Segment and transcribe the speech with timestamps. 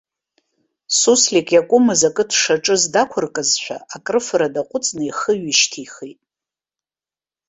[0.99, 6.19] Суслик, иакәымыз акы дшаҿыз дақәыркызшәа, акрыфара даҟәыҵны ихы ҩышьҭихит.